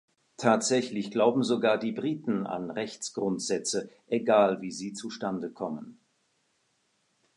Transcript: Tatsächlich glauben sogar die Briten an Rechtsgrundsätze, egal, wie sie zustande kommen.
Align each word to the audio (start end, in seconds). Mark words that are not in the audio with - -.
Tatsächlich 0.37 1.11
glauben 1.11 1.43
sogar 1.43 1.77
die 1.77 1.91
Briten 1.91 2.47
an 2.47 2.71
Rechtsgrundsätze, 2.71 3.91
egal, 4.07 4.59
wie 4.59 4.71
sie 4.71 4.93
zustande 4.93 5.51
kommen. 5.51 5.99